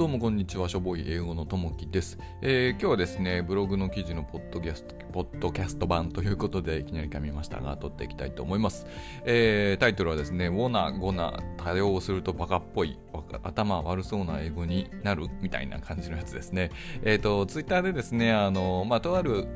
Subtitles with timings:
[0.00, 8.86] どうもこんにちは、しょぼい英語のともきです、えー、今日はですね、ブログの記事のポッドキャストポッドキャスト版ということで、いきなり噛みましたが、撮っていきたいと思います。
[9.26, 12.98] えー、タイトルはですね、ウォナ、ゴナ、多用するとバカっぽい、
[13.42, 16.70] 頭悪そうな英語になるみたいな感じのやつですね。
[17.04, 19.48] えっ、ー、と、ツイッターでですね、あの、まあ、とある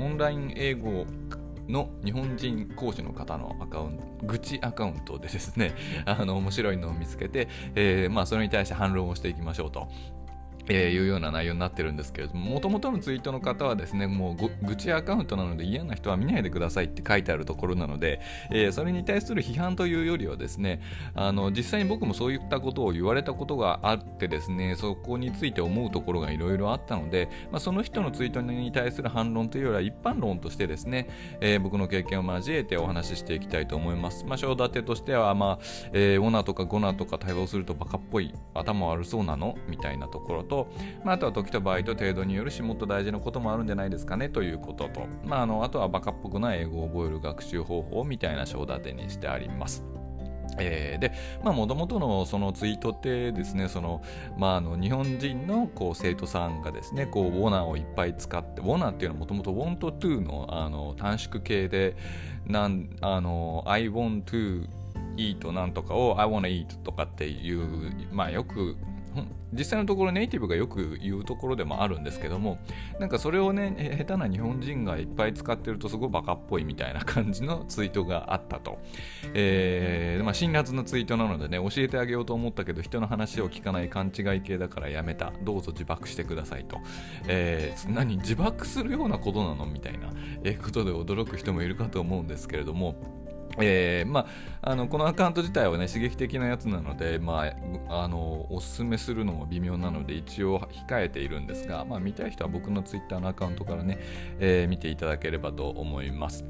[0.00, 1.06] オンライン英語
[1.68, 5.74] の日本人講師の方のアカウント、愚痴アカウントでですね、
[6.04, 9.88] あの、面白いのを見つけて、えー、まあ、それに対して反論をしていきましょうと。
[10.68, 20.80] えー、いうような内容になってるんですけれども、もともとのツイートの方はですね、もう愚痴アカウントなので嫌な人は見ないでくださいって書いてあるところなので、えー、それに対する批判というよりはですね、
[21.14, 31.08] あの実際に僕もそういったことを言われたことがあってですね、そこについて思うところがいろいろあったので、まあ、その人のツイートに対する反論というよりは一般論としてですね、
[31.40, 34.24] えー、僕の経験を交えてお話ししていきたいと思います。
[34.24, 39.56] まあ、章立てとしては、まあえー、オナとかゴナとか対応するとバカっぽい、頭悪そうなの？
[39.68, 40.51] みたいなところと、
[41.04, 49.84] まあ、あとは時と場合と程度によるしもっと大事なこともあるんじゃないですかねということと、まあ、あのあとはバカっぽくない英語を覚える学習方法みたいな章立てにしてあります。
[50.58, 54.02] えー、で、まあ、もともとのそのツイートってですね、その、
[54.36, 61.96] まあ、あの、日本人のこう生徒さんがですね、こう、ウォナーをいっぱい使って、ウォナーっていうのはもともと want to のあの短縮形で、
[62.46, 64.68] なん、あの、I want to
[65.16, 68.76] eat なんとかを I wanna eat とかっていう、まあ、よく
[69.52, 72.58] 実際のところネイティブがよく言うところでもあるんですけども
[72.98, 78.78] なんかそれをね下手な日本人がいっぱい使ってるとすごいバカっぽいみたいな感じのツイートがあったと、
[79.34, 85.32] えーまあ、辛辣なツイートなのでね教えてあげようと思ったけど人の話を聞かない勘違い系だからやめた。
[85.42, 86.78] どうぞ自爆してくださいと、
[87.26, 89.66] えー、何自爆するようなことなの？
[89.66, 90.10] みたいな、
[90.44, 93.21] えことで驚く人もいるかと思うんですけれども
[93.58, 94.26] えー、ま
[94.62, 97.52] あ、あのこのアカウント自体はね刺激的なやつなので、ま
[97.88, 103.98] あ、あのおすすめするのも微妙なので一応控えているんですが、まあ、見たい人は僕のツイッターのアカウントからね、
[104.38, 106.44] えー、見ていただければと思います。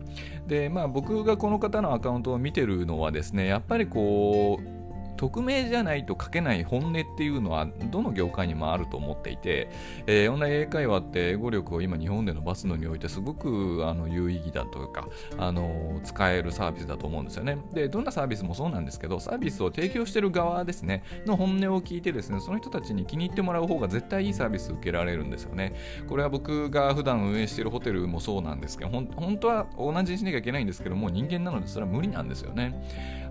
[0.46, 4.81] で、まあ、僕がこの方のアカウントを見てるのはですねやっぱりこう
[5.16, 9.68] 匿名じゃないと書けない本音っていうのはどの業界にもあると思っていて、
[10.06, 15.08] えー、オンライン英会話って英語力を今日本で伸ばすのにおいてすごくあの有意義だというか、
[15.38, 17.58] あの使えるサービスだと思うんですよね。
[17.72, 25.74] で、どんなサービスもそうなんですけど、サービスを提供してる側ですね、の本音を聞いてですね、その人たちに気に入ってもらう方が絶対いいサービス受けられるんですよね。
[26.08, 32.74] これは僕が普段運営してるホテルもそうなんですけど、本当は同じにしなきゃいけないんですけども、人間なのでそれは無理なんですよね。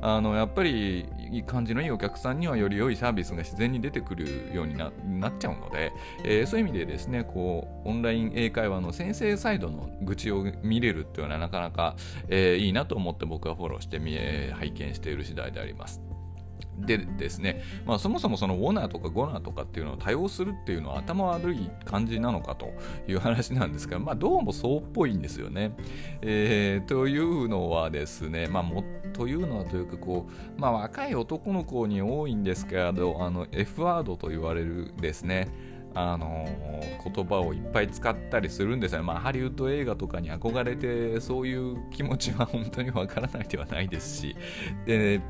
[0.03, 5.91] あのやっぱりいい感じのいいお客さんにはより良いサービスが自然に出てくるようになっちゃうので、
[6.23, 11.95] えー、そういう意味でですねこうオンライン英会話の先生サイドの愚痴を見れるっていうのはなかなか、
[12.27, 16.10] えー、いいなと思って僕はフォローしてみ、え、拝見している次第であります。
[16.77, 22.73] でですね、まあ、そもそもそのウォナーとかゴナーとかっていうのを多用するっていうのは頭悪い感じなのかと
[23.07, 25.75] いう話なんですが、まあ、どうもそうっぽいんですよね。
[26.21, 28.83] えー、というのはですね、まあ、も
[29.13, 30.27] というのはというかこ
[30.57, 35.49] う、まあ、若い男の子に多いんですけどあの F ワードと言われるですね
[35.93, 36.45] あの
[37.03, 44.35] 言葉をいっぱい使ったりするんですよ、まあ、ハリウッド映画とかに憧れてそういう気持ちは本当にわからないではないですし
[44.85, 45.21] で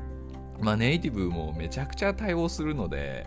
[0.62, 3.26] まあ、ネイティブもめちゃくちゃ対応するので、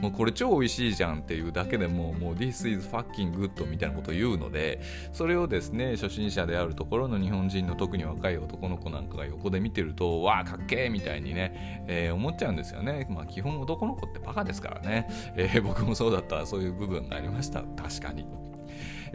[0.00, 4.80] もうこれ超美味しいじゃんっていうだけでも、もう This is fucking good みたいなことを言うので、
[5.12, 13.06] それをですね、初心者であるところの日本人の特に若い男の子なんかが横で見てると、わあ、かっけーみたいにね、えー、思っちゃうんですよね。
[13.10, 15.08] まあ、基本男の子ってバカですからね。
[15.36, 17.62] えー、僕もそうだったそういう部分がありました。
[17.62, 18.26] 確かに。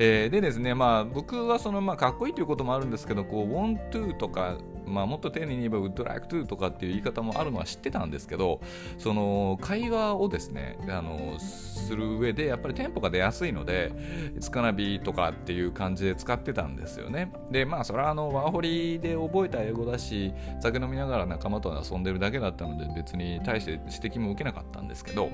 [0.01, 4.57] えー、でですね、まあ、僕はその、まあ、かっこいいということもあるんですけど、こう、want to とか、
[4.89, 8.59] まあ、もっと丁寧に言えば would like to とかっていう言い方もあるのは知ってたんですけど、
[8.97, 13.91] その会話をですね、あのする上でやっぱりテンポが出やすいので、
[14.39, 17.31] つかなびとかっていう感じで使ってたんですよね。
[17.51, 25.29] で、まあ、それはあのワーホリで覚えた英語だし、酒飲みながら仲間と遊んでるだけだったので、別に対して指摘も受けなかったんですけど、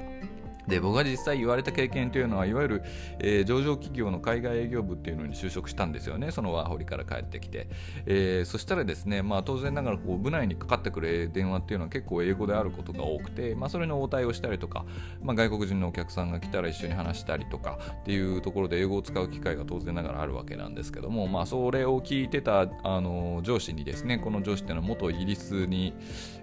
[0.68, 2.84] で僕が実際言われた経験というのはいわゆる、
[3.20, 7.68] えー、上場企業の海外営業部っていうのに就職したんですよねそのワーホリから帰ってきて、
[8.06, 14.86] えー、そしたらですね、まあ、当然ながらこう部内にかかってくる電話っていうのは結構英語であることが多くて、まあ、それの応対をしたりとか、
[15.22, 25.94] まあ、外国人のお客さんが来たら一緒に話したりとかっていうところで英語を使う機会が当然ながらあるわけなんですけども、まあ、それを聞いてたあの上司にですねこの上司っていうのは元イギリスに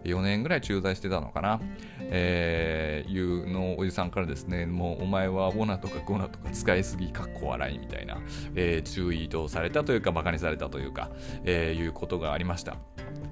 [0.05, 1.61] 4年ぐらい駐在してたのかな、
[2.01, 8.19] えー、いうのおじさんからですね、もうお前はオナとかゴナとか使いすぎかっこ笑いみたいな、
[8.55, 11.11] えー、注意とされたというか、バカにされたというか、
[11.44, 12.76] えー、いうことがありました。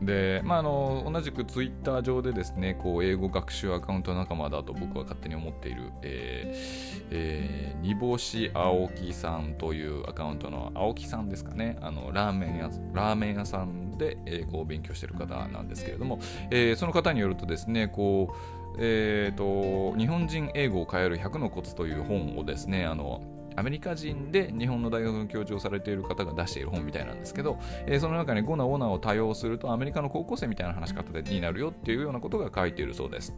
[0.02, 16.18] で、まあ、あの同じくツイッター上でですね、こう英語学習アカウント仲間だと僕は勝手に思っている、えーえー、煮干し青木さんというアカウントの青木さんですかね、あのラーメン屋ラーメン屋さんで英語を勉強している方なんですけれども、
[16.50, 23.22] えー、その方によるとですね、こうえーと、日本人英語を変える100のコツという本をですね、あの
[23.56, 33.36] アメリカ人で日本の大学の教授をされている方が出している本みたいなんですけど、えー、その中にゴナオナを多用するとアメリカの高校生みたいな話し方になるよっていうようなことが書いているそうです。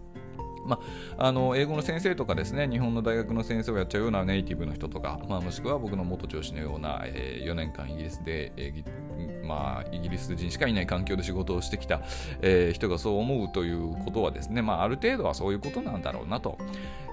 [0.64, 0.78] ま
[1.18, 12.00] あ、あの英語の先生とかですね日本の大学の先生をやっちゃうようなネイティブの人とか、まあ、もしくは僕の元上司のような、えー、4年間イギリスで、えーまあ、イギリス人しかいない環境で仕事をしてきた、
[12.40, 16.58] えー、人がそう思うということはですね、まあ、ある程度はそういうことなんだろうなと。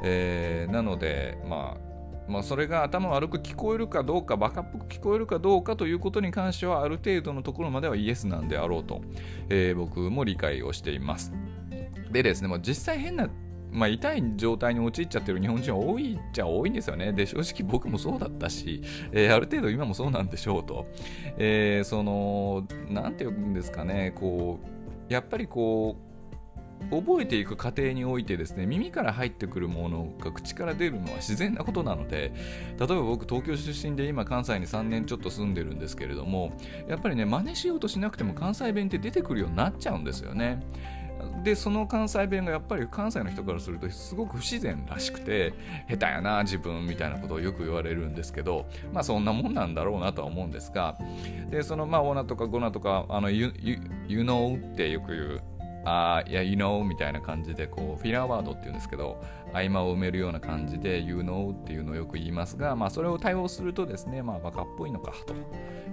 [0.04, 1.90] えー、なので、まあ
[2.30, 9.02] まあ、それが頭悪く聞こえるかどうか、バカっぽく聞こえるかどうかということに関しては、ある程度のところまではイエスなんであろうと、
[9.50, 11.34] えー、僕も理解をしています。
[12.12, 13.30] でですね、もう実際変な
[13.72, 17.14] まあ、痛い状態に陥っちゃってる日本人は多いっちゃ多いんですよね。
[17.14, 18.82] で、正直僕もそうだったし、
[19.12, 20.88] えー、ある程度今もそうなんでしょうと。
[21.38, 24.60] えー、その、なんていうんですかね、こ
[25.10, 26.10] う、やっぱりこう、
[26.90, 32.32] 覚えていく過程においてですね耳から入ってくるものが口から出るのは自然なことなので
[32.80, 36.54] 例えば僕東京出身で今関西に3年ちょっと住んでるんですけれども
[36.88, 40.64] やっぱりね真似しようとしなくても関西弁って出てくるようになっちゃうんですよね
[41.44, 45.54] でその関西弁がやっぱり関西の人からするとすごく不自然らしくて
[45.90, 50.98] 下手やな自分みたいなことをよく言われるんですけどまあそんなもんなんだろうなとは思うんですが
[51.50, 53.54] でそのまあオナとかゴナとかあのユ
[54.08, 55.42] ユノウってよく言う
[55.90, 59.22] あいや、you know みたいな感じで、こう、フィラーワードっていうんですけど、
[59.54, 65.34] 合間を埋めるような感じで、you know っていうのをよく言いますが、まあ、それを対応するとですね、まあ、バカっぽいのかと。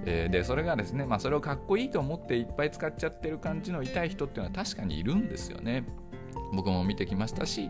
[0.04, 5.84] えー、で、それがですね、まあ、それをかっこいいと思っていっぱい使っちゃってる感じの痛い人っていうのは確かにいるんですよね。
[6.52, 7.68] 僕も見てきましたし、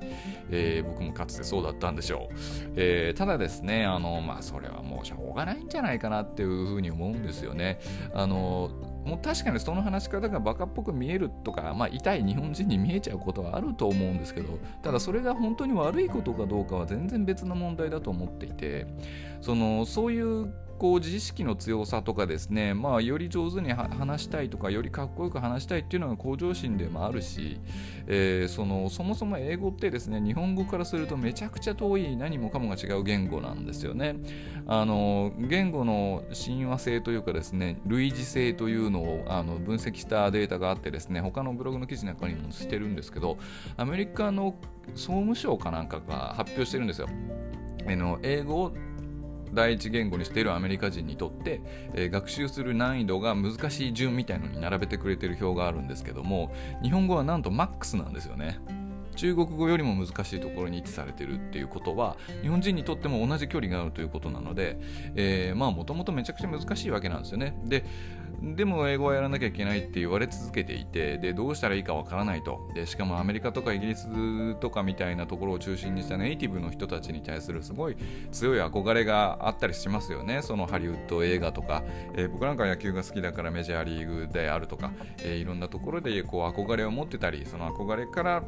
[0.50, 2.34] えー、僕もかつてそうだったんでしょう。
[2.76, 7.80] えー、ただですね、あの、まあ、それはもうしょうがないんじゃないかなっていうふうに思うんですよね。
[8.12, 8.70] あの、
[9.06, 18.86] もう確かにその話し方がバカっぽく見えるとか、まあ、痛い日本人に見えちゃうことはあると思うんですけどただそれが本当に悪いことかどうかは全然別の問題だと思っていて
[19.40, 27.60] そのそういうこう自意識の強さとかですね、まあ、より上手に話したいとかよりかっこよく話したいっていうのが向上心でもあるし、
[28.06, 34.16] えー、そのそもそも英語ってですね日本語からするとめちゃくちゃ遠い何もかもが違う言語なんですよね。
[34.66, 43.38] あの言語の親和性というかですね類似性というのをあの分析したデータがあってですね他のブログの記事なんかにも載せてるんですけど
[43.76, 44.56] アメリカの
[44.94, 47.08] 総務省かなんかが発表してるんですよ。
[47.94, 48.72] の英語を
[49.56, 51.60] 第一言語にしているアメリカ人にとって、
[51.94, 58.58] え、学習する難易度が難しい順みたいのに並べてくれてる表があるんですけども日本語はなんとマックスなんですよね。
[59.16, 64.78] 中国語よりも難しいところに位置されてるっていうことは日本人にとっても同じ距離があるということなので、
[65.14, 67.58] えー、まあもともとめちゃくちゃ難しいわけなんですよね。
[67.64, 67.84] で
[68.42, 72.70] でも英語はやらなきゃいけないって言われ続けていてでどうしたらいいかわからないと。
[72.74, 77.96] でしかもアメリカとかイギリスとかみたいなところを中心にしたネイティブの人たちに対するすごい
[78.32, 80.42] 強い憧れがあったりしますよね。
[80.42, 81.82] そのハリウッド映画とか、
[82.14, 84.92] えー、僕なんか野球が好きだからメジャーリーグであるとか、
[85.22, 88.42] えー、いろんなところでこう憧れを持ってたりその憧れから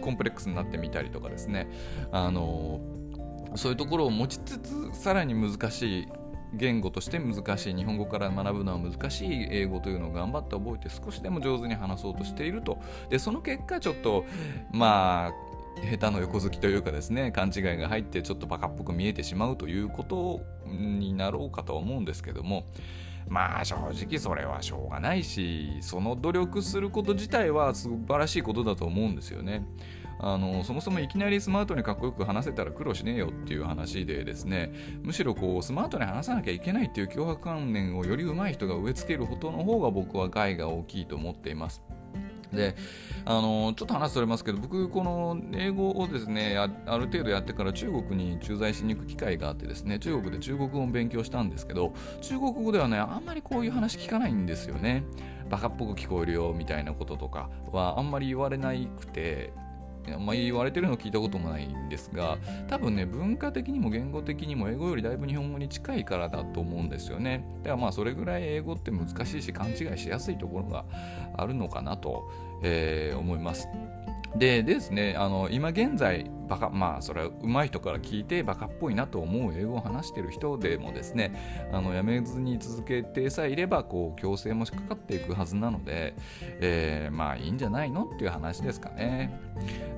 [0.00, 1.68] コンプレックスになってみたりとかですね。
[2.12, 2.80] あの
[3.54, 6.08] そういうところを持ちつつさらに難しい
[6.52, 12.78] 言語として難しい日本語から学ぶのは難しい英語というのを頑張って覚えて少しでも上手に話そうとしていると。
[13.10, 14.24] でその結果ちょっと
[14.72, 15.32] まあ
[15.90, 22.64] 下手の横好きというかですね勘違いが入ってちょっとバカっぽく見えてしまうということになろうかとは思うんですけども。
[23.28, 29.64] まあ正直それはしょうがないしその努力すること自体は素晴らしいことだと思うんですよね。
[30.18, 41.82] あのそもそもいきなりスマートにかっこよく話せたら苦労しねえよっていう話でですねむしろこうスマートに話さなきゃいけないっていう脅迫観念をより上手い人が植え付けることの方が僕は害が大きいと思っています。
[42.52, 42.76] で
[43.24, 46.66] あのちょっと話それますけど僕この英語をですねあ
[46.98, 55.04] る程度やってから中国に駐在しに行く機会があってですね中国で中国語を勉強したんですけど中国語ではねあんまりこういう話聞かないんですよね。
[55.48, 59.52] バカっぽく聞こえるよみたいなこととかはあんまり言われなくて
[60.12, 67.44] あんまり、言われてるの聞いたこともないんですが多分ね文化的にも言語的にも英語よりだいぶ日本語に近いからだと思うんですよね。
[67.62, 70.84] だからまあそれぐらい英語って難しいし勘違いしやすいところが
[71.36, 72.30] あるのかなと、
[72.62, 73.68] えー、思います。
[74.34, 86.14] でですね、あの今現在バカまあそれは上手い人から聞いてバカっぽいなと思う英語を話してる人でもですねあのやめずに続けてさえいればこう強制もかかっていくはずなので、
[86.60, 89.40] えー、まあいいんじゃないのっていう話ですかね。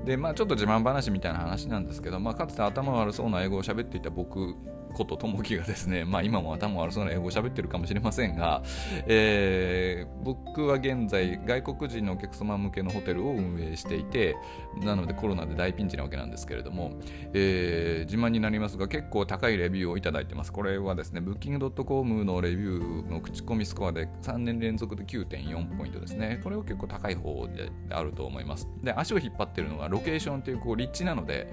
[0.05, 4.55] でまあちょっと自慢話みたいな話なんですけど、まあ、かつて頭悪そうな英語を喋っていた僕
[4.95, 8.63] ことともきがですね、まあ今も頭悪そうな英語を喋ってるかもしれませんが、
[9.07, 14.37] えー、僕は現在外国人のお客様向けのホテルを運営していて、
[14.83, 16.93] なのでコロナで大ピンチなわけなんですけれども、
[17.33, 20.53] えー、自慢になりますが結構高いレビューをいただいてます。
[20.53, 26.41] これはですね、Booking.com のレビューの口コミスコアで3年連続で9.4ポイントですね。
[26.43, 28.69] これは結構高い方であると思います。
[28.83, 31.53] で、足を引っ張ってるのはロケーションというこう立地なので、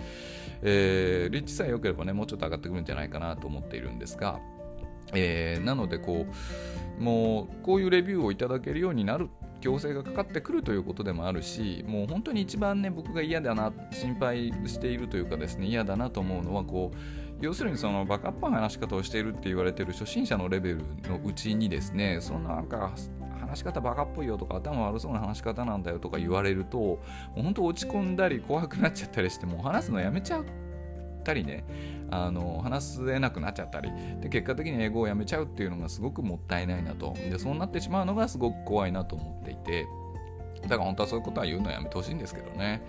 [0.62, 4.40] えー、立地さえ良ければね、もうちょっと上がってくるんじゃないかななと思っているんですが、
[5.14, 6.26] えー、なのでこ
[7.00, 9.30] うもうこういうレビューをいただけるようになる
[9.62, 16.98] 強制がかかってくるということでもあるしもう本当に一番ね僕が嫌だな心配しているというかですね嫌だなと思うのはこう
[17.42, 20.78] 要するにそのバカっぽい話し方をしているって言われてる初心者のレベル
[21.10, 22.94] のうちにですねそのなんか
[23.40, 27.00] 話し方バカっぽいよとか頭悪そうな話し方なんだよとか言われるとも
[27.38, 30.46] う本当落ち込んだり怖くなっちゃったりしてもう話すのやめちゃう
[31.26, 31.66] ったりね
[32.12, 33.92] あの話せなくなっちゃったり。
[34.22, 37.14] で結果的に英語をやめちゃうっていうのがすごくもったいないなと。
[37.14, 39.88] でそうなってしまうのがすごく怖いなと思っていて。
[40.62, 42.82] だから本当はそういうことは言うのはやめてほしいんですけどね。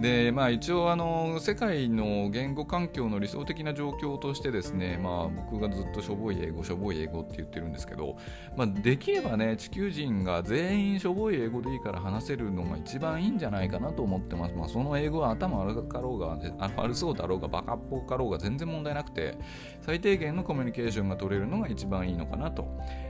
[0.00, 8.18] でまあ、一応あの世界の言語環境の理想的な状況としてですね、まあ、僕がずっとしょぼい英語しょぼい英語って言ってるんですけど、
[8.56, 16.38] まあ、できればね地球人が全員しょぼい英語でいいから話せるのが一番いいんじゃないかなと思ってます、まあ、その英語は頭悪かろうが
[16.76, 19.38] 悪そうだろうがバカっぽかろうが全然問題なくて
[19.80, 22.66] 最低限のコミュニケーションが取れるのが一番いいのかなと、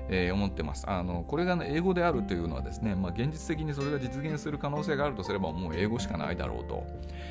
[0.09, 0.89] えー、思ってます。
[0.89, 6.85] あのこれが、ね、英語であるというのはですね、まあ、現実的にそれが実現する可能性があるとすればもう英語しかないだろうと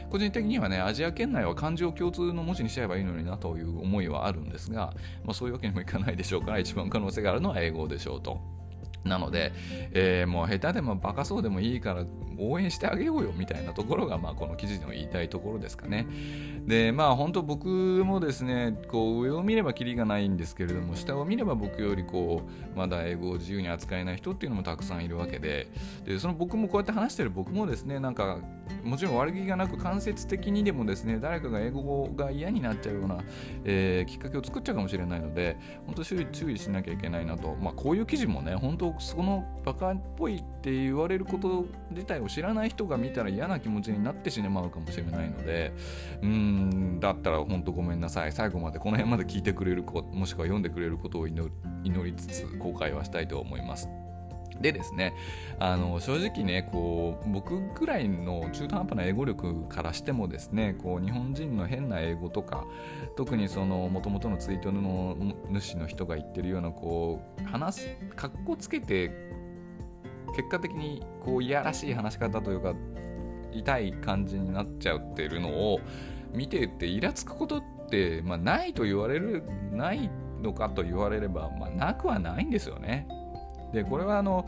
[0.10, 8.40] 個人的にはねアジア圏内は漢字を共通の文字にしちゃえばいいのになという思いはあるんですが、まあ、そういうわけにもいかないでしょうから一番可能性があるのは英語でしょうと。
[9.04, 9.54] なので、
[9.92, 12.06] えー、もう下手でもバカそうでもいいから
[12.38, 16.08] 応援してあげようよみたいなところが、まあ、この記事の言いたいところですかね。
[16.66, 22.42] で、まあ本当僕もですね、こう上を見ればキリがないんですけれども、下を見れば僕よりこ
[22.76, 25.68] う、まだ英語を自由に扱えない人っていうのもたくさんいるわけで、
[26.06, 28.40] で、その僕もこうやって話してる僕もですね、なんか、
[28.84, 33.20] もちろん悪気がなく間接的にでもですね、誰かが英語が嫌になっちゃうような、
[33.64, 37.56] えー、きっかけを作っちゃうかもしれないので、本当注意注意しなきゃいけないなと。
[37.62, 45.74] まあこういう記事もね、本当そのバカっぽいって言われること自体を知らない人が見たら嫌な気持ちになってしまうかもしれないので、
[46.22, 48.32] うん、だったら本当ごめんなさい。
[48.32, 51.52] 最後までこの辺まで聞いてくれる子、もしくは読んでくれることを祈
[51.84, 53.90] りつつ、後悔はしたいと思います。
[54.62, 55.14] でですね、
[55.60, 62.66] あの正直ねこう僕ぐらいの中途半端な英語力からしてもですねこう日本人の変な英語とか
[63.18, 65.18] 特にその元々のツイートの
[65.52, 69.12] 主の人が言ってるようなこう話すかっこつけて
[70.36, 72.74] 結果的にこういやらしい話し方というか
[73.52, 75.80] 痛い感じになっちゃってるのを
[76.34, 80.10] 見ててイラつくことって、まあ、ないと言われるない
[80.42, 83.08] のかと言われれば、まあ、なくはないんですよね。
[83.74, 84.48] でこれはあの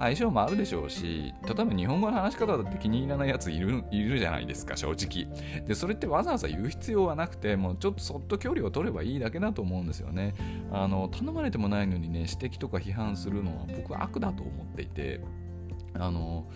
[0.00, 5.28] 相性もあるでしょうし例えば日本語の話し方だって気に入らないやついるいるじゃないですか正直。
[5.66, 10.34] でそれってわざわざ言う必要はなくてもうちょっとそっと距離を取ればいいだけだと思うんですよね。
[10.72, 15.20] あの頼まれてもないのにね指摘とか批判するのは僕は悪だと思っていて
[15.94, 16.46] あの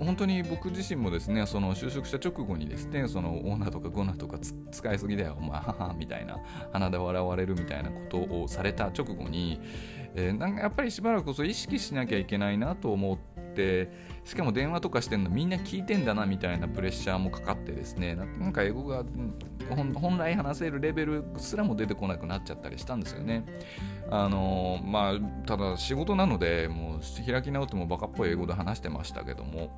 [0.00, 4.38] 本当に僕自身もですねその就職した直後にですねそのオーナーとかゴナーとか
[4.70, 6.38] 使いすぎだよお前ははみたいな
[6.72, 9.60] 鼻で笑われるみたいなことをされた直後に
[10.14, 13.39] えー、なんかやっぱりしばらくこそ意識しなきゃいけないなと思って
[14.24, 19.04] しかも電話とかしてんのみんな聞いてんだなみたいなプレッシャーもかかってですねなんか英語が
[19.94, 23.44] 本来話せるレベルすらも出てこなくなっちゃったりしたんですよね。
[24.10, 29.70] あのまあただ仕事なのでもう開き直ってもバカっぽい英語で話してましたけども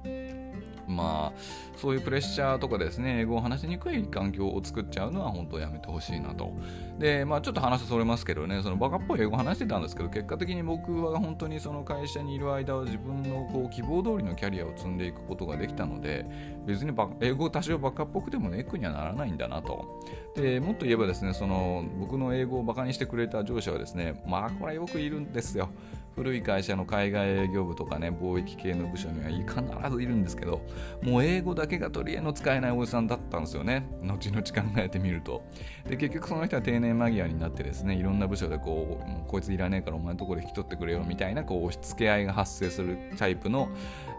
[0.92, 1.40] まあ
[1.76, 6.52] そういうプレッシャーとかですね英語を話しにくい環境を作っちゃうのは本当やめてほしいなと。
[6.98, 16.26] でまあちょっと話それますけどねそのバカっぽい英語を話してたんですけど結果的に僕は本当にその会社にいる間は自分のこう希望通りのキャリアを積んでいくことができたので
[16.66, 20.00] 別に英語多少バカっぽくてもネックにはならないんだなと。
[20.36, 25.68] でもっと言えばですねその僕の英語をバカにしてくれた上司はですねまあこれよくいるんですよ
[26.14, 30.60] 古い会社の海外営業部とかね貿易系の部署には必ずいるんですけど
[31.02, 35.42] もう英語だけが取り柄の使えないおじさんだったんですよね後々考えてみると
[35.88, 43.68] で結局その人は定年間際になってですねいろんな部署でこうこいついらねえからお前のところで引き取ってくれよみたいなこう押し付け合いが発生するタイプの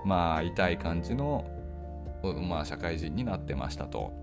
[0.06, 1.46] まあ痛い感じの
[2.32, 4.14] まあ、社会人になってましたと。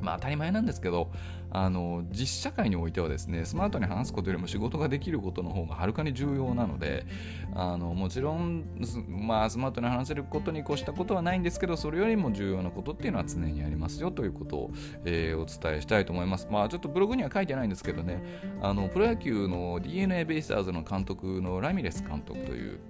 [0.00, 1.10] まあ当たり前なんですけど、
[1.54, 7.06] あの実社会においてはですねスマートに話すことよりも仕事ができることの方がはるかに重要なので
[7.54, 8.64] あのもちろん、
[9.08, 14.70] まあ、スマートに話せることに越したことはないんですけどそれよりも重要なことっていうのは常にありますよということを、
[15.04, 16.48] えー、お伝えしたいと思います。
[16.50, 18.20] まあちょっとブログには書いてないんですけどね
[18.60, 22.80] あのプロ野球の d n a ベイスターズの監督のラミレス監督という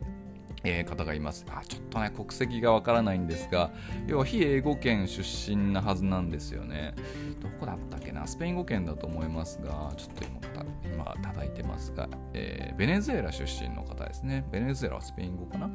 [0.64, 1.44] えー、方がいます。
[1.50, 3.70] あちょっとね、国籍がわからないんですが、
[4.06, 6.94] 要は非英語圏出身なはずなんですよね。
[7.40, 14.44] どこだったっけな、スペイン語圏だと思いますが、ちょっと今、今叩いてますが、えー、ベネズエラ出身の方ですね。
[14.50, 15.70] ベネズエラはスペイン語かな？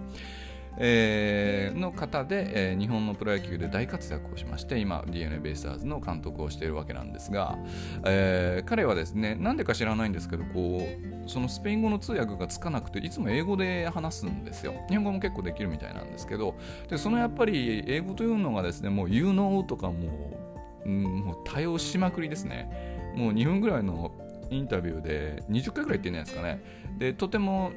[0.78, 7.58] えー、の方で、えー、日本のプロ野球で大活躍をしまして今 d n a ベイスターズの監督をしているわけなんですが、
[8.06, 10.88] えー、彼はですねなんでか知らないんですけどこ
[11.26, 14.74] うそのスペイン語の通訳がつかなくていつも英語で話すんですよ。
[14.90, 16.56] 日本語も結構できるみたいなんですけど
[16.90, 20.40] でそのやっぱり英語というのがですねもう You know とかも
[20.86, 22.90] う,、うん、もう多用しまくりですね。
[23.16, 24.12] もう2分ぐらいの
[24.50, 26.64] インタビューで20回ぐらい言ってんじゃないですかね。
[26.98, 27.72] でとても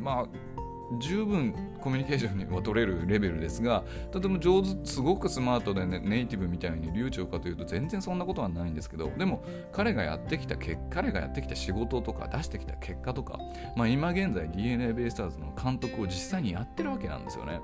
[0.00, 0.26] まあ
[1.00, 9.42] 十分コミュニケーションには取れるレベルですがとても上手すごくスマートで、ね、ネイティブみたいに流暢かというと全然そんなことはないんですけどでも
[9.72, 13.38] 彼がやってきた結彼がやってきた仕事とか出してきた結果とか、
[13.76, 17.60] まあ、今現在 d n a ベイスターズの監督を実際にやってるわけなんですよね。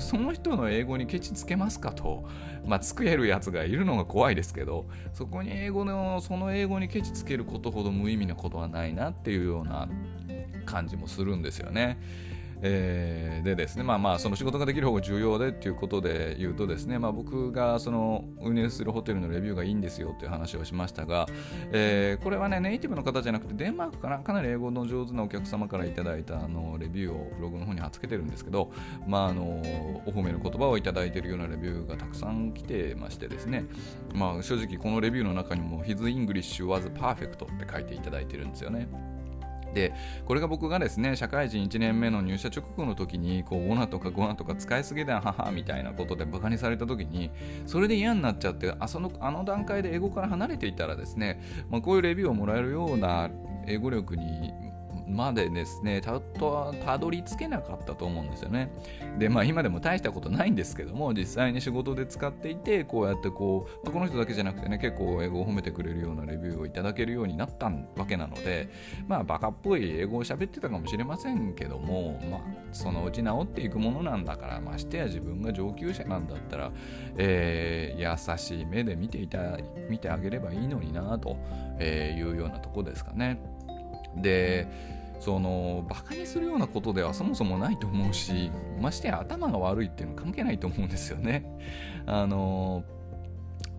[0.00, 2.24] その人の英語にケチつけますかと、
[2.66, 9.88] まあ、つくえるやつがいるのが怖いですけどそこに英語のその英語にケチつけることほど無意味なことはないなっていうような
[10.64, 11.98] 感じもするんですよね。
[12.66, 21.26] えー、でですね、まあまあ、その仕事ができる方が重要でっていうことで言うとですね、まあ、僕がその運営するホテルのレビューがいいんですよっていう話をしましたが、
[21.72, 28.72] えー、これはね、ネイティブの方じゃなくて、デンマークかな、かなり英語の上手なお客様からいただいたあのレビューをブログの方に貼っつけてるんですけど、
[29.06, 29.42] まあ、あの
[30.06, 33.66] お褒めの言葉をいただいているようなレビューがたくさん来てましてですね、
[34.14, 39.13] まあ、正直このレビューの中にも His English was perfect って書いていただいてるんですよね。
[39.74, 39.92] で
[40.24, 47.30] これが僕がですね社会人1年目の入社直後の時にこうオナとかゴナとか使いすぎだよ母みたいなことでバカにされた時に
[47.66, 53.28] それで嫌になっちゃってあそのあの段階で英語から離れていたらですね、まあ、こういうレビューをもらえるような
[53.66, 54.52] 英語力に
[55.14, 58.70] までですねたどり着けなかったと思うんですよね。
[59.18, 68.68] でまあ今でも大したことないんですけども実際に仕事で使っていてこうやってこう、まあ、この人だけじゃなくてね結構英語を褒めてくれるようなレビューをいただけるようになったわけなので
[69.06, 72.40] まあバカっぽい英語を喋ってたかもしれませんけどもまあ
[72.72, 76.72] そのうち治っていくものなんだからましてや自分が上級者なんだったら、
[77.16, 81.36] えー、優しい目で見ていた見てあげればいいのになと
[81.80, 83.40] いうようなとこですかね。
[84.16, 84.68] で
[85.24, 91.46] そのバカにするようなことではそもそもないと思うしましてや頭が悪いっていうのは関係ないと思うんですよね。
[92.04, 92.84] あの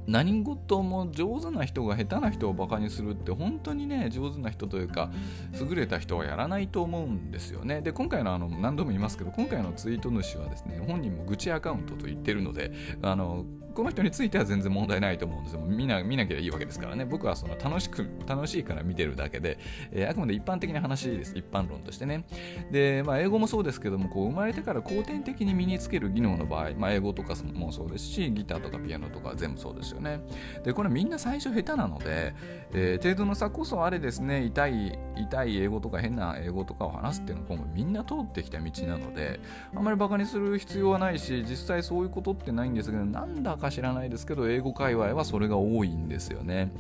[0.07, 5.11] 何事も上手な人が下手な人をバカにするって本当にね上手な人というか
[5.59, 13.45] 優れた人はやらないと思うんですよねで今回のあの何度も言いますけど今回のツイート主はですね本人も愚痴アカウントと言ってるのであの
[13.75, 15.59] この人については全然問題ないと思うんですよ。
[15.59, 17.03] 見な見なきゃいいわけですからね。
[17.03, 19.59] 僕はその楽しく、楽しいから見てるだけで、
[19.91, 21.37] えー、あくまで一般的な話です。
[21.37, 22.25] 一般論としてね。
[22.71, 30.21] で、まあ、英語もそうですけども、こう生まれてから後天的に身につける技能の場合、まあ、英語とかもそうですし、ギターとかピアノとか全部そうですよね。
[30.63, 32.33] で、これみんな最初下手なので、
[32.71, 39.41] えー、程度の差こそあれですね、痛い、痛い英語とか変な英語とかを話すっていうのは今後みんな通ってきた道なので、
[39.75, 46.71] あんまりバカにする必要はないし、実際そういうことってないんですけど、なんだか知らないですけど、英語界隈はそれが多いんですよね。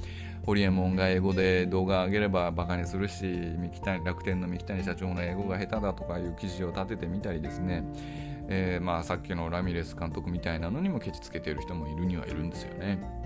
[0.45, 3.23] ホリエモンが英語で動画上げればバカにするし
[3.57, 7.83] 三木谷楽天の三木谷社長の英語が下手だとかいう記事を立ててみたりですね、
[8.47, 13.24] えー、まあさっきのラミレス監督みたいなのにもケチつけてる人もいるにはいるんですよね。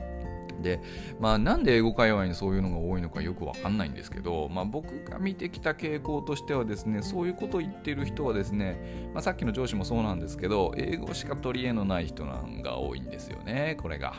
[0.61, 0.79] で、
[1.19, 14.13] まあ、なんで英語界隈にそういうのが多いのかよくわかんないんですけど、まあ、僕が見てきた傾向としてはですね、そういうことを言ってる人はですね、まあ、さっきの上司もそうなんですけど、英語しか取り柄のない人なんが多いんですよね、これが。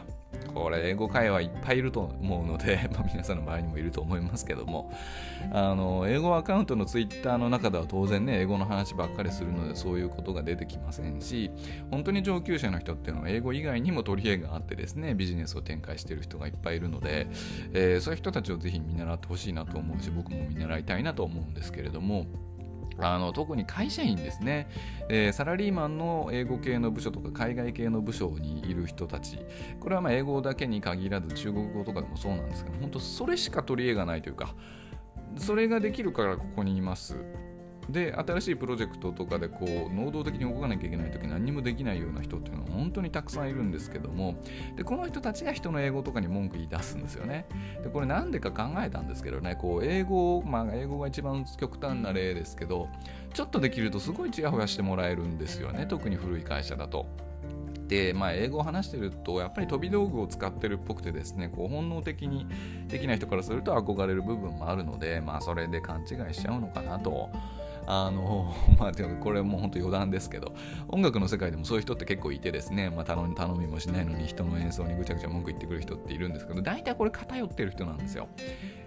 [0.51, 4.93] これ英語会話いっぱいいると思うので、 まあ、皆さんの周りにもいると思いますけども。
[5.53, 11.51] あの英語アカウントのツイッターの中では当然ね英語の話ばっかりするのでそういうことが出てきませんし
[11.91, 17.27] 本当に上級者の人っていうのは英語以外にも取り柄があってですねビジネスを展開している人がいっぱいいるので、
[17.73, 22.27] えー、そういう人たちをぜひ見習ってほしいなと思うし僕も見習いたいなと思うんですけれども。
[23.03, 24.69] あの特に会社員ですね、
[25.09, 29.39] えー、サラリーマンの英語系の部署とか海外系の部署にいる人たち。
[29.79, 34.55] これはまあ英語だけに限らず中国語とかでもそうなんですけど本当それしか取り柄がないというか
[35.37, 37.17] それができるからここにいます。
[37.91, 44.37] で新しいプロジェクトとかでこう能動的に動かなきゃいけない時何にもできないような人っていうのは本当にたくさんいるんですけども
[44.77, 47.47] でこの人たちが人の英語とかに文句言い出すんですよね
[47.83, 52.89] でこれなんでか考えたんですけどねこう英語まあ英語が一番極端な例ですけど
[53.35, 57.07] ちょっとできるとすごいチヤホヤしてもらえるんですよね特に古い会社だと。
[57.91, 62.47] で、まあ、英語を話してるとやっぱり飛び道具を使ってるっぽくてですねこう本能的に
[62.87, 67.29] できない人からすると憧れる部分もあるので、まあ、それで勘違いしちゃうのかなと
[67.93, 70.55] あの、 まあ、これも本当余談ですけど、
[70.89, 78.29] 音楽の世界でもそういう人って結構いてですね、まあ、頼み頼みもしないのに人の演奏にぐちゃぐちゃ文句言ってくる人っているんですけど、大体これ偏ってる人なんですよ。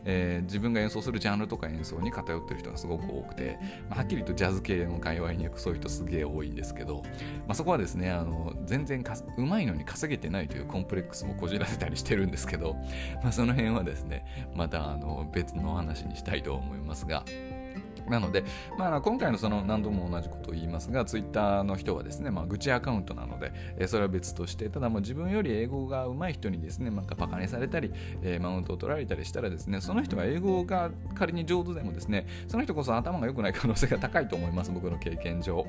[0.05, 3.57] えー、自分が演奏するジャンルとか演奏に偏ってる人がすごく多くて、
[3.89, 7.03] まあ、はっきり言うとジャズ系の界隈にそういう人すげえ多いんですけど、
[7.47, 12.75] まあ、そこはですね、あの全然かうまいのに稼げてないというコンプレックスもこじらせたりしてるんですけど、
[13.21, 17.25] まあ、その辺はですね、またあの別の話にしたいと思いますが、
[18.09, 18.43] なので、
[18.77, 35.65] まあ、今回のその何度も同じことを言いますが、ツイッターの人はですね、まあ、愚痴アカウントなので、え、それは別として、ただもう自分より英語が上手い人にですね、なんかバカにされたり、え、マウントを取られたりしたらですね、その人は英語が仮に上手でもですね、その人こそ頭が良くない可能性が高いと思います、僕の経験上。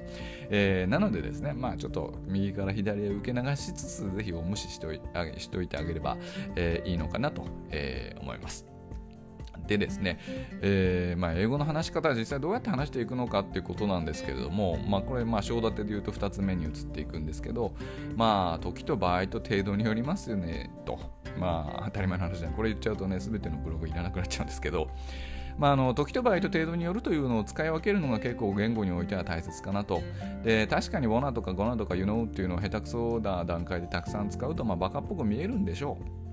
[0.51, 5.01] えー、なのでですね、まあちょっと右から左へ受け流しつつ、ぜひお無視しておい
[5.39, 6.17] しといてあげれば、
[6.57, 8.74] えー、いいのかなと、えー、思います。
[9.67, 10.19] でですね、
[10.61, 17.75] えー、まあ、英語の話し方は実際どうやって話していくのかっていうことなんですけれども、まあ、これ、まあ、章立てで言うと2つ目に移っていくんですけど、
[18.17, 20.99] まあ、時と場合と程度によりますよね、と。
[21.39, 22.53] まあ、当たり前の話じゃん。
[22.53, 24.89] これ言っちゃうとね、全てのブログいらなくなっちゃうんですけど、
[25.59, 30.03] まあ、あの時と場合と程度によるというのを使い分けるのが結構言語においては大切かなと。
[30.43, 36.24] で確かに w a n とか gonna とか you know っていうのを下手くそな段階でたくさん使うと、まあ、バカっぽく見えるんでしょう。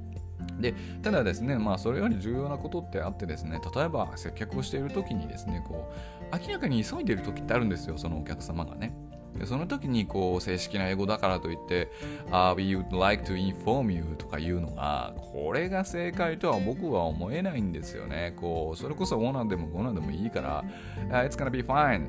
[0.59, 5.91] でただですね、まあ、それより重要なことってあってですね例えば接客をしている時にですねこ
[6.31, 8.93] う明らかに急いでいる時ってあるんですよそのお客様がね。
[9.37, 11.89] でその時にこう正式な英語だからといって
[12.31, 18.33] 「uh, We would like to inform you」とか言うのがこれが正解とは僕は思えないんですよね。
[18.35, 20.65] こうそれこそオーナーでもゴナーでもいいから
[21.09, 22.07] 「uh, It's gonna be fine」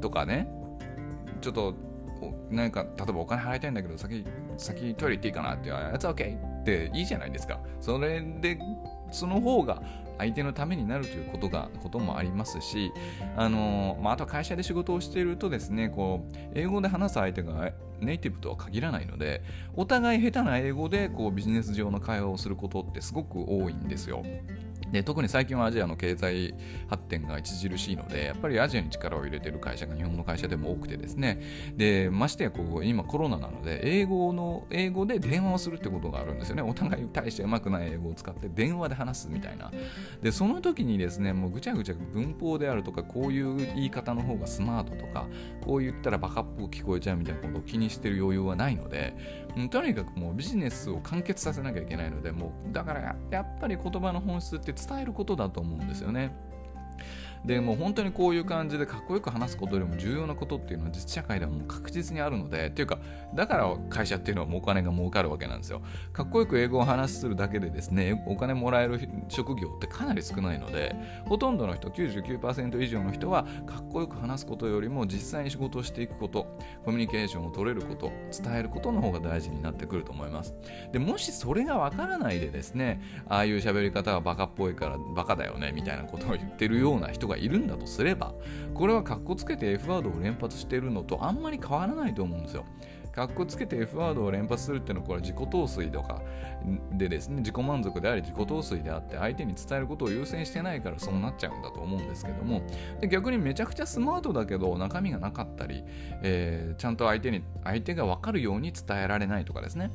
[0.00, 0.48] とかね。
[1.40, 1.74] ちょっと
[2.50, 4.24] なんか例えばお金払いたいんだけど先
[4.56, 7.60] 先トイレ行っていいかなって言われ「It's okay」っていいじゃないですか。
[7.80, 8.58] それで、
[9.12, 9.80] その方が
[10.18, 12.92] 相手のためになるということが、こともありますし、
[13.36, 19.42] あの、まあ、あと会社で仕事をしているとですね、こう、英語で話す相手がネイティブとは限らないので、
[19.76, 24.24] お互い下手な英語で、こう、ビジネス上の会話をすることってすごく多いんですよ。
[24.92, 26.54] で特に最近はアジアの経済
[26.88, 31.40] 発展が著しいので、やっぱりアジアに力を入れている会社が日本の会社でも多くてですね、
[31.76, 36.62] でましてやこう今コロナなので、英語の英語で電話をするってことがあるんですよね。
[36.62, 39.70] お互いに対してうまくない英語を使って電話で話すみたいな。
[40.22, 45.26] で、その時にですね、もうぐちゃぐちゃ文法であるとか、こういう言い方の方がスマートとか、
[45.62, 49.14] こう言ったらバカっぽく聞こえちゃうみたいなことを気にしてる余裕はないので、
[49.70, 56.30] とにかくもうビジネスを完結させなきゃいけないので、もうだからやっぱり言葉の本質って伝えることだと思うんですよね。
[57.44, 62.98] でも本当にこういう感じでかっこよく話すことよりも重要なことっていうのは実社会ではもう確実にあるのでっていうか
[63.34, 65.82] だから会社っていうのはもうお金が儲かるわけなんですよ。
[66.12, 70.94] かっこよく英語を話するだけでですねお金もらえる職業ってかなり少ないので
[71.26, 80.54] ほとんどの人99%以上の人はかっこよく話すことよりも実際に仕事をしていくことコミュニケーションを取れること伝えることの方が大事になってくると思います。
[80.92, 88.34] でもしそれがわからないでですねああいう喋り方はバカっぽいからバカだよねみたいなことを言ってるような人がいるんだとすれば
[88.74, 92.64] これはカッコつけて F ワードを連発しているのとあんまり変わらないと思うんですよ。
[93.16, 96.20] カッコつけて F ワードを連発するっていうのはこれは自己陶酔とか
[96.92, 102.60] でですね自己満足であり自己陶酔であって相手に伝えることを優先してないからそうなっちゃうんだと思うんですけども
[103.00, 105.82] で逆にめちゃくちゃスマートだけど中身がなかったり、
[106.22, 109.92] えー、ちゃんと相手に相手が分かるように伝えられないとかですね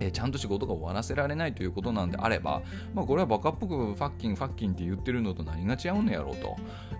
[0.00, 2.62] えー、ちゃんと仕事が終わらせられないということなんであれば、
[2.94, 6.56] まあ、これはバカっぽくファッキンファッキンって言ってるのと何が違うのやろうと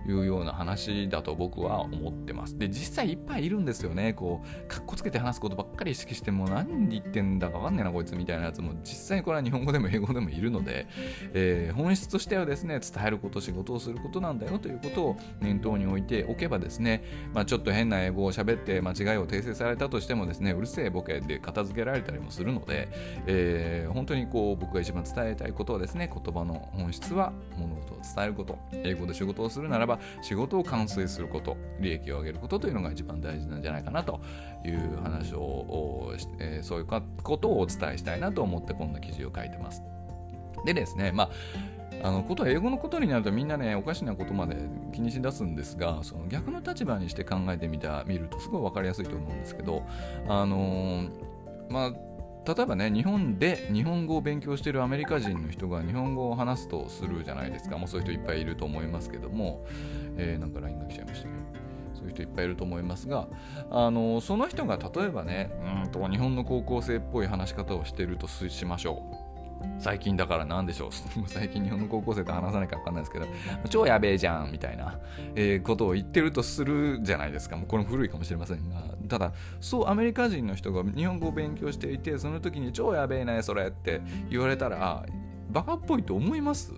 [0.09, 2.57] いうような話だと僕は思ってます。
[2.57, 4.13] で、実際いっぱいいるんですよね。
[4.13, 10.87] こう、かっこつけて話すことばっかり意識しても何言ってんだかわかんねえなこいつみたいなやつも実際これは日本語でも英語でもいるので、
[11.33, 22.86] えー、本質としてはですね、伝えること、仕事をすることなんだよということを念頭に置いておけばですね、まあ、ちょっと変な英語を喋って間違いを訂正されたとしてもですね、うるせえボケで片付けられたりもするので、
[23.25, 28.57] えー、本当にこう僕が一番伝えたいことはですね言葉の本質は物事を伝えること。
[28.71, 31.57] 英語で仕事をするならば仕事を完成すること。
[31.79, 34.19] 利益を上げることというのが一番大事なんじゃないかなと
[34.65, 39.83] いう話を、えー、そういうことをお伝えしたいなと思ってこんな記事を書いてます。
[40.65, 41.29] でですねまあ
[42.03, 44.55] あのことは英語のことになるとみんなねおかしなことまで
[44.93, 49.83] 気にしだすんですがその逆の立場にして考えてみた見るとすごい分かりやすいと思うんですけど
[50.27, 51.09] あのー、
[51.69, 51.93] まあ
[52.47, 57.77] 例えばね日本で日本語を勉強しているアメリカ人の人が日本語を話すとするじゃないですか。
[57.77, 59.65] もうそういう人いっぱいいると思いますけども、
[60.15, 61.33] えー、なんか LINE が来ちゃいましたね。
[61.93, 63.27] そういう人いっぱいいると思いますが。
[63.69, 65.51] あのその人が例えばね
[65.83, 69.26] うんと日本の高校生っぽい話し方をしているとしましょう。
[69.79, 70.89] 最近だから何でしょう。
[71.27, 73.25] 最近日本の高校生と話さないか分かんないですけど。
[73.69, 74.99] 超やべえじゃんみたいな、
[75.35, 77.57] え、ことを言ってるとするじゃないですか。
[77.57, 78.83] もうこれも古いかもしれませんが。
[79.07, 85.05] ただそうアメリカ人の人が日本語を勉強していてその時に超やべえねそれって言われたら
[85.49, 86.73] バカっぽいと思います？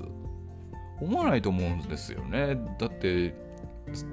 [1.01, 2.59] 思わないと思うんですよね。
[2.77, 3.33] だって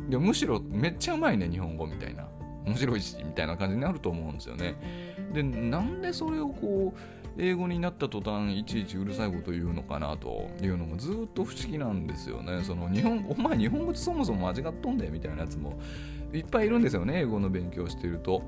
[0.08, 2.28] むしろめっちゃうまいね日本語みたいな。
[2.66, 4.74] 面白いしみたいな感じになると思うんですよね
[5.32, 7.00] でなんでそれをこう
[7.38, 12.62] 英語になった途端いちいちうるさいこと言うのかなというのがずっと不思議なんですよね。
[12.64, 15.78] その日本お前日本語ってそもそも間違っとんだよみたいなやつも
[16.32, 18.42] いっぱいいるんですよね英語の勉強してると。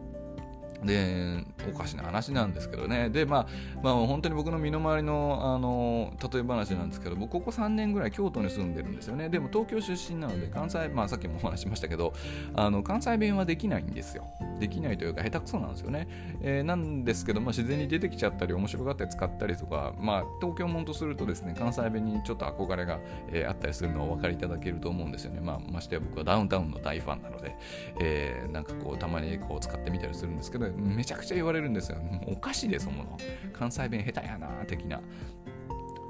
[0.84, 3.10] でおかしな話なんですけどね。
[3.10, 3.46] でまあ、
[3.82, 9.28] まあ、本当に僕の身の回りのあの例え話なんですけど僕ここ3年ぐらい京都に住んでるんですよね。
[9.28, 12.12] でも東京出身なので関西、まあ、さっきもお話しましたけど
[12.54, 14.24] あの関西弁はできないんですよ。
[14.58, 16.08] できないというか下手くそなんですよね、
[16.42, 22.98] えー、なんですけど、まあ、自然に出てきちゃったり面白がって使ったりとか、まあ、東京もんとするとですね関西弁にちょっと憧れが、
[23.30, 27.56] えー、あったりするのをお分かりいただけると思うんですよね、まあ、ましてや僕はダウンタウンの大ファンなので、
[28.00, 31.98] えー、なんかこうたまにこう使ってみたりするんですけどめちゃくちゃ言われるんですよ。
[32.26, 33.16] おかしいですもの。
[33.52, 35.00] 関西弁下手やな、的な。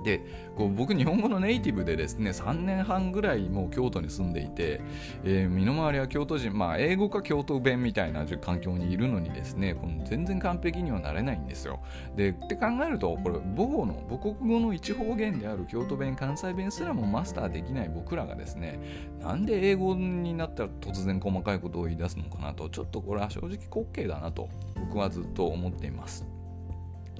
[0.04, 0.22] で
[0.56, 4.80] こう僕日本語のネイティブでですね3年半ぐらいもう京都に住んでいて、
[5.24, 11.80] えー、身の回りは京都人まあ英語か京都弁みたいな環境にいるのにですねこの全然完璧にはなれないんですよ。
[12.16, 18.78] でって考えるとこれ母語の母国語の一方言である京都弁関西弁すらもマスターできない僕らがですね
[19.20, 26.26] なんで英語になったら突然細かいことを言い出すのかなとちょっとこれは正直滑稽だなと僕はずっと思っています。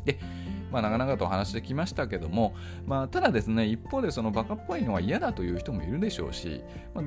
[0.04, 0.18] で
[0.70, 2.54] まあ、長々とお話してきましたけども、
[2.87, 6.62] まあ、ただですね、一方でそのバカっぽいのは嫌だという人もいるでしょうし、
[6.94, 7.04] まあ、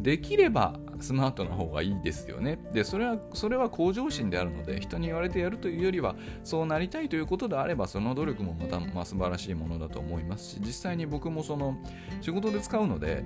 [0.00, 2.58] できればスマートな方がいいですよね。
[2.72, 11.76] で、それは、それは向上心であるので、人に言われてやるというよりは、そうなりたいということであれば、その努力もまた、まあ、素晴らしいものだと思いますし、実際に僕もその
[12.20, 13.24] 仕事で使うので、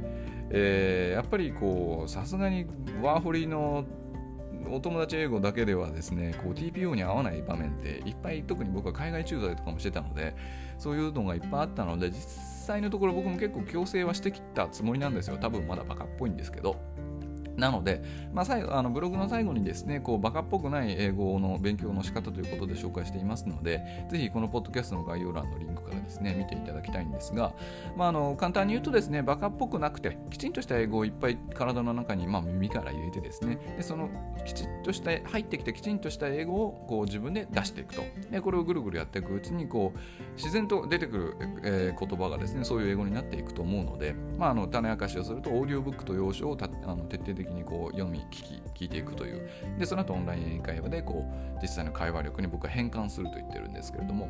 [0.51, 2.67] えー、やっぱりこう、さすがに
[3.03, 3.85] ワーホリの
[4.71, 10.35] お友達英語だけではですねこう TPO に合わない場面っていっぱい特に僕は海外駐在とかもしてたので
[10.79, 12.21] そういうのがいっぱいあったので実
[12.67, 15.39] 際のところ僕も結構強制はしてきたつもりなんですよ。
[15.39, 16.77] 多分まだバカっぽいんですけど。
[17.59, 27.53] なので、まあ、最後あのブログの最後にですね、こうバカっぽくない英語の勉強の仕方ということで紹介していますので、ぜひこのポッドキャストの概要欄のリンクからですね、見ていただきたいんですが、
[27.97, 34.09] まあ、あの簡単に言うとですね、バカっぽくなくて、きちんとした英語をいっぱい体の中に、まあ、耳から入れてですね、でその
[34.45, 38.03] きちっとした、入ってきてきちんとした英語をこう自分で出していくと。
[38.31, 39.99] で、これをぐるぐるやっていくうちに、こう、
[40.37, 54.29] 自然と出てくる、えー、言葉がですね、そういう英語になっていくと思うので、まあ、あの種明かしをすると、オーディオブックと要所をたあの徹底的にこう読み、聞き聞いていくというでその後オンライン英会話でこう実際の会話力に僕は変換すると言ってるんですけれども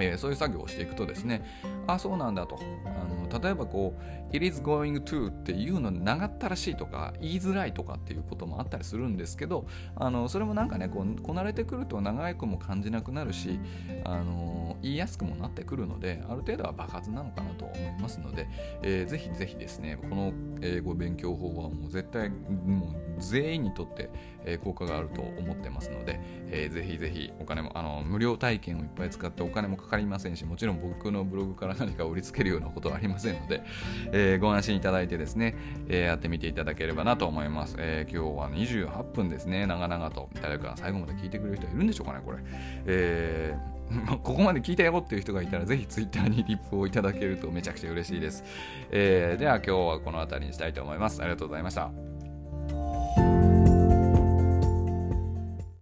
[0.00, 1.42] えー、そういう作業をしていくとですね、
[1.86, 2.58] あ、そうなんだと。
[2.84, 3.94] あの例えばこ
[4.32, 13.58] う、it is going to っていうの長ったらしいとか、言いづらいとかっていうこともあったりするんですけど、あのそれもなんかね、こうこなれてくると長くも感じなくなるし、
[14.04, 18.48] あの言いやすくもなってくるので、ある程度は爆発なのかなと思いますので、
[18.82, 24.10] えー、ぜひぜひですね、この英語勉強法はもう絶対、もう全員にとって、
[24.44, 33.62] え、効果があると思ってますので、えー、ぜひぜひお金も、あの無料体験をいっぱい使ってお金もかかりませんし、もちろん僕のブログから何か売りつけるようなことはありまませんので、
[34.12, 35.56] えー、ご安心いただいてですね、
[35.88, 37.74] えー、やってみていただければなと思います。
[37.78, 40.28] えー、今日は28分ですね、長々と。
[40.40, 42.38] 誰か最後まで聞いてくれる人いるんでしょうかね、これ。
[42.86, 48.44] えー、 ここまで聞いたよっていう人がいたら、ぜひ Twitter にリップをいただけるとめちゃくちゃ嬉しいです。
[48.90, 51.20] えー、では今日はこの辺りにしたいと思います。
[51.20, 52.17] ありがとうございました。